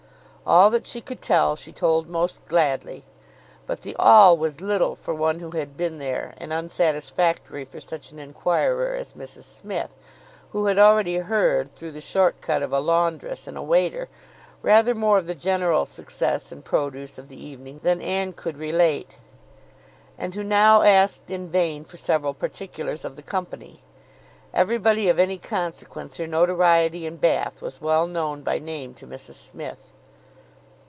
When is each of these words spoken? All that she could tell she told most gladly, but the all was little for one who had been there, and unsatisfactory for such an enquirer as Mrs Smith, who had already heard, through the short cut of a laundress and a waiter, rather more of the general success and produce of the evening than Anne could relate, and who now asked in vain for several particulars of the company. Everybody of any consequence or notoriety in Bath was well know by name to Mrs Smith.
All 0.43 0.71
that 0.71 0.87
she 0.87 0.99
could 0.99 1.21
tell 1.21 1.55
she 1.55 1.71
told 1.71 2.09
most 2.09 2.45
gladly, 2.47 3.05
but 3.67 3.83
the 3.83 3.95
all 3.97 4.35
was 4.35 4.59
little 4.59 4.95
for 4.97 5.13
one 5.13 5.39
who 5.39 5.51
had 5.51 5.77
been 5.77 5.97
there, 5.99 6.33
and 6.37 6.51
unsatisfactory 6.51 7.63
for 7.63 7.79
such 7.79 8.11
an 8.11 8.19
enquirer 8.19 8.93
as 8.95 9.13
Mrs 9.13 9.43
Smith, 9.43 9.91
who 10.51 10.65
had 10.65 10.77
already 10.77 11.17
heard, 11.19 11.73
through 11.75 11.91
the 11.91 12.01
short 12.01 12.41
cut 12.41 12.61
of 12.61 12.73
a 12.73 12.81
laundress 12.81 13.47
and 13.47 13.55
a 13.55 13.61
waiter, 13.61 14.09
rather 14.61 14.93
more 14.93 15.17
of 15.19 15.25
the 15.27 15.35
general 15.35 15.85
success 15.85 16.51
and 16.51 16.65
produce 16.65 17.17
of 17.17 17.29
the 17.29 17.41
evening 17.41 17.79
than 17.83 18.01
Anne 18.01 18.33
could 18.33 18.57
relate, 18.57 19.15
and 20.17 20.33
who 20.35 20.43
now 20.43 20.81
asked 20.81 21.29
in 21.29 21.49
vain 21.49 21.85
for 21.85 21.97
several 21.97 22.33
particulars 22.33 23.05
of 23.05 23.15
the 23.15 23.21
company. 23.21 23.83
Everybody 24.53 25.07
of 25.07 25.19
any 25.19 25.37
consequence 25.37 26.19
or 26.19 26.27
notoriety 26.27 27.05
in 27.05 27.17
Bath 27.17 27.61
was 27.61 27.79
well 27.79 28.05
know 28.07 28.35
by 28.37 28.59
name 28.59 28.93
to 28.95 29.07
Mrs 29.07 29.35
Smith. 29.35 29.93